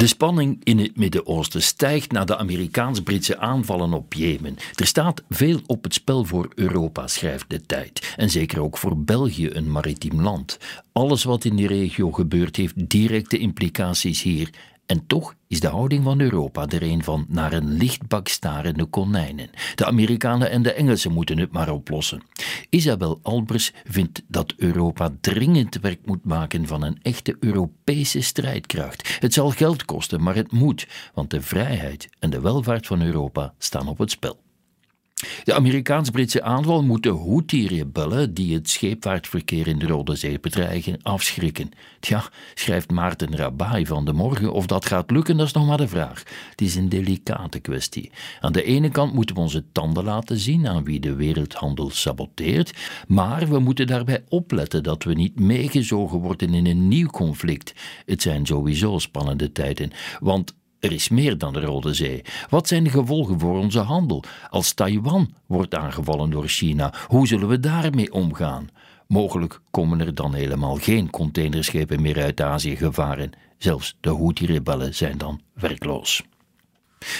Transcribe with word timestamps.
De 0.00 0.06
spanning 0.06 0.60
in 0.64 0.78
het 0.78 0.96
Midden-Oosten 0.96 1.62
stijgt 1.62 2.12
na 2.12 2.24
de 2.24 2.36
Amerikaans-Britse 2.36 3.38
aanvallen 3.38 3.92
op 3.92 4.14
Jemen. 4.14 4.56
Er 4.74 4.86
staat 4.86 5.22
veel 5.28 5.60
op 5.66 5.84
het 5.84 5.94
spel 5.94 6.24
voor 6.24 6.48
Europa, 6.54 7.06
schrijft 7.06 7.50
de 7.50 7.60
tijd. 7.60 8.14
En 8.16 8.30
zeker 8.30 8.62
ook 8.62 8.78
voor 8.78 8.98
België, 8.98 9.48
een 9.52 9.70
maritiem 9.70 10.20
land. 10.20 10.58
Alles 10.92 11.24
wat 11.24 11.44
in 11.44 11.56
die 11.56 11.66
regio 11.66 12.10
gebeurt 12.10 12.56
heeft 12.56 12.88
directe 12.90 13.38
implicaties 13.38 14.22
hier. 14.22 14.50
En 14.90 15.06
toch 15.06 15.34
is 15.48 15.60
de 15.60 15.68
houding 15.68 16.04
van 16.04 16.20
Europa 16.20 16.66
er 16.66 16.82
een 16.82 17.04
van 17.04 17.26
naar 17.28 17.52
een 17.52 17.72
lichtbak 17.72 18.28
starende 18.28 18.84
konijnen. 18.84 19.50
De 19.74 19.86
Amerikanen 19.86 20.50
en 20.50 20.62
de 20.62 20.72
Engelsen 20.72 21.12
moeten 21.12 21.38
het 21.38 21.52
maar 21.52 21.70
oplossen. 21.70 22.22
Isabel 22.70 23.18
Albers 23.22 23.72
vindt 23.84 24.22
dat 24.28 24.54
Europa 24.56 25.10
dringend 25.20 25.80
werk 25.80 26.06
moet 26.06 26.24
maken 26.24 26.66
van 26.66 26.82
een 26.82 26.98
echte 27.02 27.36
Europese 27.40 28.20
strijdkracht. 28.20 29.18
Het 29.20 29.32
zal 29.34 29.50
geld 29.50 29.84
kosten, 29.84 30.22
maar 30.22 30.34
het 30.34 30.52
moet, 30.52 30.88
want 31.14 31.30
de 31.30 31.42
vrijheid 31.42 32.08
en 32.18 32.30
de 32.30 32.40
welvaart 32.40 32.86
van 32.86 33.02
Europa 33.02 33.54
staan 33.58 33.88
op 33.88 33.98
het 33.98 34.10
spel. 34.10 34.38
De 35.44 35.54
Amerikaans-Britse 35.54 36.42
aanval 36.42 36.82
moet 36.82 37.02
de 37.02 37.12
Houthi-rebellen 37.12 38.34
die 38.34 38.54
het 38.54 38.70
scheepvaartverkeer 38.70 39.66
in 39.66 39.78
de 39.78 39.86
Rode 39.86 40.16
Zee 40.16 40.40
bedreigen 40.40 41.02
afschrikken. 41.02 41.70
Tja, 42.00 42.24
schrijft 42.54 42.90
Maarten 42.90 43.36
Rabai 43.36 43.86
van 43.86 44.04
de 44.04 44.12
Morgen, 44.12 44.52
of 44.52 44.66
dat 44.66 44.86
gaat 44.86 45.10
lukken, 45.10 45.36
dat 45.36 45.46
is 45.46 45.52
nog 45.52 45.66
maar 45.66 45.76
de 45.76 45.88
vraag. 45.88 46.22
Het 46.50 46.60
is 46.60 46.74
een 46.74 46.88
delicate 46.88 47.58
kwestie. 47.60 48.10
Aan 48.40 48.52
de 48.52 48.62
ene 48.62 48.90
kant 48.90 49.12
moeten 49.12 49.34
we 49.34 49.40
onze 49.40 49.64
tanden 49.72 50.04
laten 50.04 50.38
zien 50.38 50.68
aan 50.68 50.84
wie 50.84 51.00
de 51.00 51.14
wereldhandel 51.14 51.90
saboteert, 51.90 52.72
maar 53.08 53.48
we 53.48 53.58
moeten 53.58 53.86
daarbij 53.86 54.24
opletten 54.28 54.82
dat 54.82 55.04
we 55.04 55.14
niet 55.14 55.40
meegezogen 55.40 56.18
worden 56.18 56.54
in 56.54 56.66
een 56.66 56.88
nieuw 56.88 57.08
conflict. 57.08 57.74
Het 58.06 58.22
zijn 58.22 58.46
sowieso 58.46 58.98
spannende 58.98 59.52
tijden, 59.52 59.90
want 60.20 60.54
er 60.80 60.92
is 60.92 61.08
meer 61.08 61.38
dan 61.38 61.52
de 61.52 61.60
Rode 61.60 61.94
Zee. 61.94 62.22
Wat 62.48 62.68
zijn 62.68 62.84
de 62.84 62.90
gevolgen 62.90 63.40
voor 63.40 63.58
onze 63.58 63.80
handel? 63.80 64.22
Als 64.50 64.72
Taiwan 64.72 65.34
wordt 65.46 65.74
aangevallen 65.74 66.30
door 66.30 66.48
China, 66.48 66.94
hoe 67.06 67.26
zullen 67.26 67.48
we 67.48 67.60
daarmee 67.60 68.12
omgaan? 68.12 68.68
Mogelijk 69.06 69.60
komen 69.70 70.00
er 70.00 70.14
dan 70.14 70.34
helemaal 70.34 70.76
geen 70.76 71.10
containerschepen 71.10 72.02
meer 72.02 72.22
uit 72.22 72.40
Azië 72.40 72.76
gevaren. 72.76 73.30
Zelfs 73.58 73.96
de 74.00 74.10
Houthi-rebellen 74.10 74.94
zijn 74.94 75.18
dan 75.18 75.40
werkloos. 75.54 76.22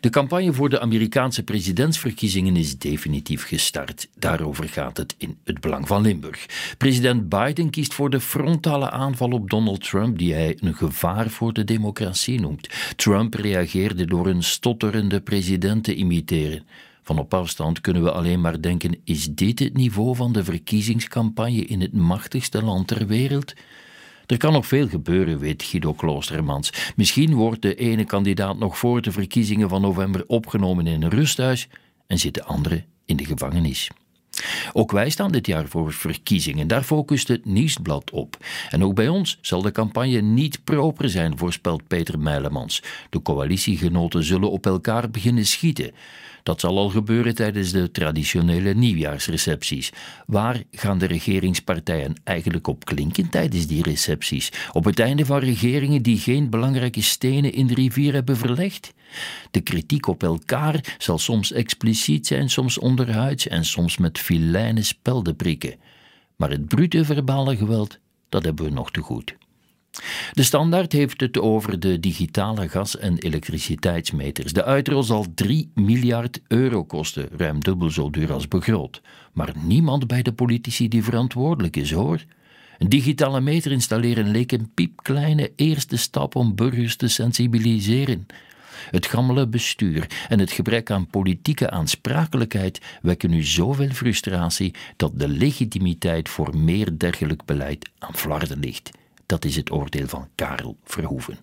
De 0.00 0.10
campagne 0.10 0.52
voor 0.52 0.68
de 0.68 0.80
Amerikaanse 0.80 1.42
presidentsverkiezingen 1.42 2.56
is 2.56 2.78
definitief 2.78 3.46
gestart. 3.46 4.08
Daarover 4.18 4.68
gaat 4.68 4.96
het 4.96 5.14
in 5.18 5.38
het 5.44 5.60
belang 5.60 5.86
van 5.86 6.02
Limburg. 6.02 6.46
President 6.78 7.28
Biden 7.28 7.70
kiest 7.70 7.94
voor 7.94 8.10
de 8.10 8.20
frontale 8.20 8.90
aanval 8.90 9.30
op 9.30 9.50
Donald 9.50 9.88
Trump, 9.88 10.18
die 10.18 10.34
hij 10.34 10.56
een 10.60 10.74
gevaar 10.74 11.30
voor 11.30 11.52
de 11.52 11.64
democratie 11.64 12.40
noemt. 12.40 12.68
Trump 12.96 13.34
reageerde 13.34 14.04
door 14.04 14.26
een 14.26 14.42
stotterende 14.42 15.20
president 15.20 15.84
te 15.84 15.94
imiteren. 15.94 16.66
Van 17.02 17.18
op 17.18 17.34
afstand 17.34 17.80
kunnen 17.80 18.02
we 18.02 18.12
alleen 18.12 18.40
maar 18.40 18.60
denken: 18.60 19.00
is 19.04 19.28
dit 19.30 19.58
het 19.58 19.76
niveau 19.76 20.16
van 20.16 20.32
de 20.32 20.44
verkiezingscampagne 20.44 21.64
in 21.64 21.80
het 21.80 21.92
machtigste 21.92 22.62
land 22.62 22.86
ter 22.86 23.06
wereld? 23.06 23.54
Er 24.26 24.36
kan 24.36 24.52
nog 24.52 24.66
veel 24.66 24.88
gebeuren, 24.88 25.38
weet 25.38 25.62
Guido 25.62 25.92
Kloostermans. 25.92 26.92
Misschien 26.96 27.34
wordt 27.34 27.62
de 27.62 27.74
ene 27.74 28.04
kandidaat 28.04 28.58
nog 28.58 28.78
voor 28.78 29.02
de 29.02 29.12
verkiezingen 29.12 29.68
van 29.68 29.80
november 29.80 30.24
opgenomen 30.26 30.86
in 30.86 31.02
een 31.02 31.10
rusthuis 31.10 31.68
en 32.06 32.18
zit 32.18 32.34
de 32.34 32.44
andere 32.44 32.84
in 33.04 33.16
de 33.16 33.24
gevangenis. 33.24 33.90
Ook 34.72 34.92
wij 34.92 35.10
staan 35.10 35.32
dit 35.32 35.46
jaar 35.46 35.68
voor 35.68 35.92
verkiezingen. 35.92 36.66
Daar 36.66 36.82
focust 36.82 37.28
het 37.28 37.44
Nieuwsblad 37.44 38.10
op. 38.10 38.36
En 38.70 38.84
ook 38.84 38.94
bij 38.94 39.08
ons 39.08 39.38
zal 39.40 39.62
de 39.62 39.72
campagne 39.72 40.20
niet 40.20 40.64
proper 40.64 41.08
zijn, 41.08 41.38
voorspelt 41.38 41.86
Peter 41.86 42.18
Meilemans. 42.18 42.82
De 43.10 43.22
coalitiegenoten 43.22 44.24
zullen 44.24 44.50
op 44.50 44.66
elkaar 44.66 45.10
beginnen 45.10 45.46
schieten. 45.46 45.90
Dat 46.44 46.60
zal 46.60 46.78
al 46.78 46.88
gebeuren 46.88 47.34
tijdens 47.34 47.72
de 47.72 47.90
traditionele 47.90 48.74
nieuwjaarsrecepties. 48.74 49.92
Waar 50.26 50.62
gaan 50.72 50.98
de 50.98 51.06
regeringspartijen 51.06 52.14
eigenlijk 52.24 52.66
op 52.66 52.84
klinken 52.84 53.28
tijdens 53.28 53.66
die 53.66 53.82
recepties? 53.82 54.52
Op 54.72 54.84
het 54.84 54.98
einde 54.98 55.26
van 55.26 55.38
regeringen 55.38 56.02
die 56.02 56.18
geen 56.18 56.50
belangrijke 56.50 57.02
stenen 57.02 57.52
in 57.52 57.66
de 57.66 57.74
rivier 57.74 58.12
hebben 58.12 58.36
verlegd? 58.36 58.92
De 59.50 59.60
kritiek 59.60 60.06
op 60.06 60.22
elkaar 60.22 60.96
zal 60.98 61.18
soms 61.18 61.52
expliciet 61.52 62.26
zijn, 62.26 62.50
soms 62.50 62.78
onderhuids 62.78 63.48
en 63.48 63.64
soms 63.64 63.98
met 63.98 64.18
filijne 64.18 64.82
speldenprikken. 64.82 65.74
Maar 66.36 66.50
het 66.50 66.68
brute 66.68 67.04
verbale 67.04 67.56
geweld, 67.56 67.98
dat 68.28 68.44
hebben 68.44 68.64
we 68.64 68.70
nog 68.70 68.90
te 68.90 69.00
goed. 69.00 69.36
De 70.32 70.42
standaard 70.42 70.92
heeft 70.92 71.20
het 71.20 71.38
over 71.38 71.80
de 71.80 72.00
digitale 72.00 72.68
gas- 72.68 72.98
en 72.98 73.18
elektriciteitsmeters. 73.18 74.52
De 74.52 74.64
uitrol 74.64 75.02
zal 75.02 75.26
3 75.34 75.70
miljard 75.74 76.40
euro 76.48 76.84
kosten, 76.84 77.28
ruim 77.36 77.60
dubbel 77.60 77.90
zo 77.90 78.10
duur 78.10 78.32
als 78.32 78.48
begroot. 78.48 79.02
Maar 79.32 79.52
niemand 79.62 80.06
bij 80.06 80.22
de 80.22 80.32
politici 80.32 80.88
die 80.88 81.04
verantwoordelijk 81.04 81.76
is, 81.76 81.92
hoor. 81.92 82.24
Een 82.78 82.88
digitale 82.88 83.40
meter 83.40 83.72
installeren 83.72 84.30
leek 84.30 84.52
een 84.52 84.70
piepkleine 84.74 85.52
eerste 85.56 85.96
stap 85.96 86.34
om 86.34 86.54
burgers 86.54 86.96
te 86.96 87.08
sensibiliseren. 87.08 88.26
Het 88.90 89.06
gammele 89.06 89.46
bestuur 89.48 90.06
en 90.28 90.38
het 90.38 90.52
gebrek 90.52 90.90
aan 90.90 91.06
politieke 91.06 91.70
aansprakelijkheid 91.70 92.80
wekken 93.02 93.30
nu 93.30 93.42
zoveel 93.42 93.90
frustratie 93.90 94.74
dat 94.96 95.12
de 95.14 95.28
legitimiteit 95.28 96.28
voor 96.28 96.56
meer 96.56 96.98
dergelijk 96.98 97.44
beleid 97.44 97.90
aan 97.98 98.14
flarden 98.14 98.58
ligt. 98.58 98.90
Dat 99.26 99.44
is 99.44 99.56
het 99.56 99.70
oordeel 99.70 100.08
van 100.08 100.28
Karel 100.34 100.76
Verhoeven. 100.84 101.38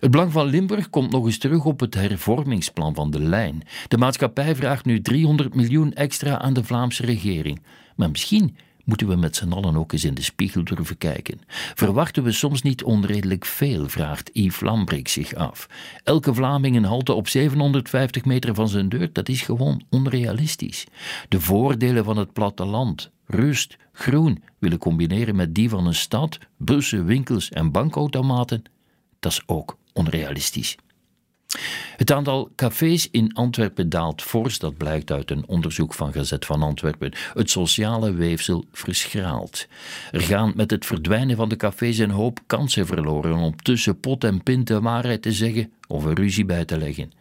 Het 0.00 0.10
Belang 0.10 0.32
van 0.32 0.46
Limburg 0.46 0.90
komt 0.90 1.10
nog 1.10 1.24
eens 1.24 1.38
terug 1.38 1.64
op 1.64 1.80
het 1.80 1.94
hervormingsplan 1.94 2.94
van 2.94 3.10
de 3.10 3.20
lijn. 3.20 3.62
De 3.88 3.98
maatschappij 3.98 4.56
vraagt 4.56 4.84
nu 4.84 5.00
300 5.00 5.54
miljoen 5.54 5.92
extra 5.92 6.38
aan 6.38 6.52
de 6.52 6.64
Vlaamse 6.64 7.04
regering. 7.06 7.62
Maar 7.96 8.10
misschien 8.10 8.56
moeten 8.88 9.08
we 9.08 9.16
met 9.16 9.36
z'n 9.36 9.52
allen 9.52 9.76
ook 9.76 9.92
eens 9.92 10.04
in 10.04 10.14
de 10.14 10.22
spiegel 10.22 10.64
durven 10.64 10.98
kijken. 10.98 11.40
Verwachten 11.74 12.22
we 12.22 12.32
soms 12.32 12.62
niet 12.62 12.82
onredelijk 12.82 13.44
veel, 13.44 13.88
vraagt 13.88 14.30
Yves 14.32 14.60
Lambrik 14.60 15.08
zich 15.08 15.34
af. 15.34 15.68
Elke 16.04 16.34
Vlaming 16.34 16.76
een 16.76 16.84
halte 16.84 17.12
op 17.12 17.28
750 17.28 18.24
meter 18.24 18.54
van 18.54 18.68
zijn 18.68 18.88
deur, 18.88 19.12
dat 19.12 19.28
is 19.28 19.42
gewoon 19.42 19.82
onrealistisch. 19.90 20.86
De 21.28 21.40
voordelen 21.40 22.04
van 22.04 22.16
het 22.16 22.32
platteland, 22.32 23.10
rust, 23.26 23.76
groen 23.92 24.42
willen 24.58 24.78
combineren 24.78 25.36
met 25.36 25.54
die 25.54 25.68
van 25.68 25.86
een 25.86 25.94
stad, 25.94 26.38
bussen, 26.56 27.04
winkels 27.04 27.48
en 27.48 27.70
bankautomaten, 27.70 28.62
dat 29.18 29.32
is 29.32 29.42
ook 29.46 29.78
onrealistisch. 29.92 30.76
Het 31.98 32.12
aantal 32.12 32.50
cafés 32.56 33.10
in 33.10 33.34
Antwerpen 33.34 33.88
daalt 33.88 34.22
fors, 34.22 34.58
dat 34.58 34.76
blijkt 34.76 35.10
uit 35.10 35.30
een 35.30 35.48
onderzoek 35.48 35.94
van 35.94 36.12
Gazet 36.12 36.44
van 36.44 36.62
Antwerpen. 36.62 37.12
Het 37.34 37.50
sociale 37.50 38.12
weefsel 38.12 38.64
verschraalt. 38.72 39.66
Er 40.10 40.20
gaan 40.20 40.52
met 40.56 40.70
het 40.70 40.86
verdwijnen 40.86 41.36
van 41.36 41.48
de 41.48 41.56
cafés 41.56 41.98
een 41.98 42.10
hoop 42.10 42.40
kansen 42.46 42.86
verloren 42.86 43.36
om 43.36 43.56
tussen 43.56 44.00
pot 44.00 44.24
en 44.24 44.42
pint 44.42 44.66
de 44.66 44.80
waarheid 44.80 45.22
te 45.22 45.32
zeggen 45.32 45.72
of 45.88 46.04
een 46.04 46.14
ruzie 46.14 46.44
bij 46.44 46.64
te 46.64 46.78
leggen. 46.78 47.12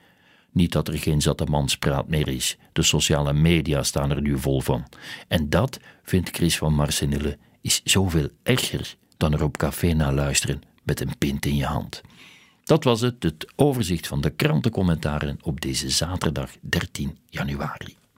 Niet 0.52 0.72
dat 0.72 0.88
er 0.88 0.98
geen 0.98 1.22
zatemanspraat 1.22 2.08
meer 2.08 2.28
is. 2.28 2.58
De 2.74 2.84
sociale 2.84 3.34
media 3.34 3.84
staan 3.84 4.12
er 4.12 4.22
nu 4.22 4.40
vol 4.40 4.62
van. 4.62 4.86
En 5.28 5.50
dat, 5.50 5.80
vindt 6.04 6.30
Chris 6.30 6.58
van 6.58 6.74
Marsenille, 6.74 7.38
is 7.62 7.82
zoveel 7.84 8.28
erger 8.44 8.96
dan 9.18 9.34
er 9.34 9.44
op 9.44 9.58
café 9.58 9.94
naar 9.94 10.14
luisteren 10.14 10.62
met 10.84 11.00
een 11.00 11.18
pint 11.18 11.46
in 11.46 11.56
je 11.56 11.66
hand. 11.66 12.02
Dat 12.68 12.84
was 12.84 13.02
het, 13.02 13.24
het 13.24 13.48
overzicht 13.56 14.08
van 14.08 14.22
de 14.22 14.30
krantencommentaren 14.30 15.38
op 15.42 15.62
deze 15.62 15.90
zaterdag 15.90 16.52
13 16.62 17.18
januari. 17.30 17.96